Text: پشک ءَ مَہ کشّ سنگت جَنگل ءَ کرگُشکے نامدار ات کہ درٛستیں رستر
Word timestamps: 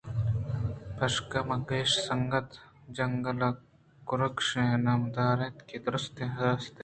پشک 0.95 1.31
ءَ 1.39 1.47
مَہ 1.47 1.57
کشّ 1.67 1.91
سنگت 2.07 2.49
جَنگل 2.95 3.39
ءَ 3.47 3.59
کرگُشکے 4.07 4.63
نامدار 4.85 5.37
ات 5.45 5.57
کہ 5.67 5.75
درٛستیں 5.85 6.33
رستر 6.39 6.79